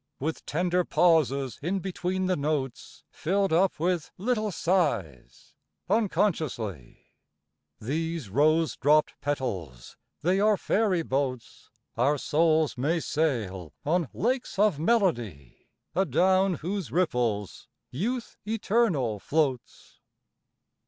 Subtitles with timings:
[0.19, 5.53] With tender pauses in between the notes Filled up with little sighs,
[5.87, 7.05] unconsciously—
[7.79, 14.79] These rose dropped petals, they are fairy boats Our souls may sail on lakes of
[14.79, 19.99] melody Adown whose ripples youth eternal floats.